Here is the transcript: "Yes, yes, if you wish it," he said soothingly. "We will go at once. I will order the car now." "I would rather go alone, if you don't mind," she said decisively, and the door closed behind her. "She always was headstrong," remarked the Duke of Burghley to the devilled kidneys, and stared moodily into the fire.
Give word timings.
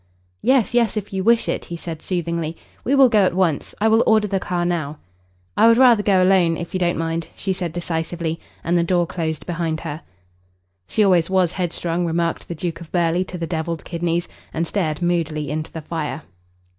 "Yes, 0.41 0.73
yes, 0.73 0.97
if 0.97 1.13
you 1.13 1.23
wish 1.23 1.47
it," 1.47 1.65
he 1.65 1.77
said 1.77 2.01
soothingly. 2.01 2.57
"We 2.83 2.95
will 2.95 3.07
go 3.07 3.23
at 3.25 3.35
once. 3.35 3.75
I 3.79 3.87
will 3.87 4.03
order 4.07 4.27
the 4.27 4.39
car 4.39 4.65
now." 4.65 4.97
"I 5.55 5.67
would 5.67 5.77
rather 5.77 6.01
go 6.01 6.23
alone, 6.23 6.57
if 6.57 6.73
you 6.73 6.79
don't 6.79 6.97
mind," 6.97 7.27
she 7.35 7.53
said 7.53 7.71
decisively, 7.71 8.39
and 8.63 8.75
the 8.75 8.83
door 8.83 9.05
closed 9.05 9.45
behind 9.45 9.81
her. 9.81 10.01
"She 10.87 11.03
always 11.03 11.29
was 11.29 11.51
headstrong," 11.51 12.07
remarked 12.07 12.47
the 12.47 12.55
Duke 12.55 12.81
of 12.81 12.91
Burghley 12.91 13.23
to 13.25 13.37
the 13.37 13.45
devilled 13.45 13.85
kidneys, 13.85 14.27
and 14.51 14.65
stared 14.65 15.03
moodily 15.03 15.51
into 15.51 15.71
the 15.71 15.81
fire. 15.83 16.23